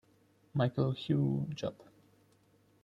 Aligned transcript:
Michael 0.55 0.93
Hugh 0.97 1.45
Jupp. 1.53 1.77